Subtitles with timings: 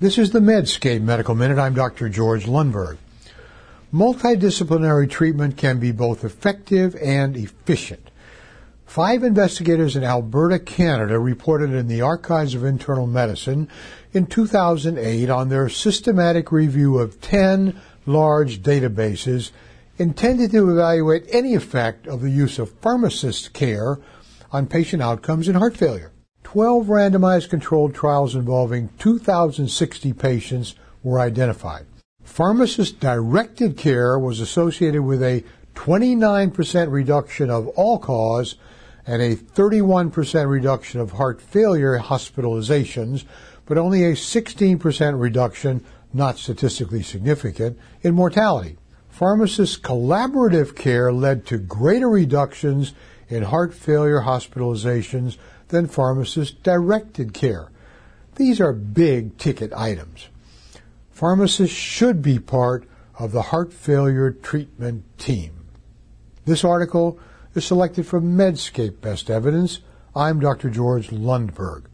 [0.00, 1.56] This is the Medscape Medical Minute.
[1.56, 2.08] I'm Dr.
[2.08, 2.98] George Lundberg.
[3.92, 8.10] Multidisciplinary treatment can be both effective and efficient.
[8.86, 13.68] Five investigators in Alberta, Canada reported in the Archives of Internal Medicine
[14.12, 19.52] in 2008 on their systematic review of 10 large databases
[19.96, 24.00] intended to evaluate any effect of the use of pharmacist care
[24.50, 26.10] on patient outcomes in heart failure.
[26.54, 31.84] 12 randomized controlled trials involving 2,060 patients were identified.
[32.22, 35.42] Pharmacist directed care was associated with a
[35.74, 38.54] 29% reduction of all cause
[39.04, 43.24] and a 31% reduction of heart failure hospitalizations,
[43.66, 48.76] but only a 16% reduction, not statistically significant, in mortality.
[49.14, 52.94] Pharmacist collaborative care led to greater reductions
[53.28, 55.36] in heart failure hospitalizations
[55.68, 57.70] than pharmacist directed care.
[58.34, 60.30] These are big ticket items.
[61.12, 65.64] Pharmacists should be part of the heart failure treatment team.
[66.44, 67.20] This article
[67.54, 69.78] is selected from Medscape Best Evidence.
[70.16, 70.70] I'm Dr.
[70.70, 71.84] George Lundberg.